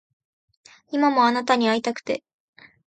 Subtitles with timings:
[0.89, 2.23] 今もあなたに逢いたくて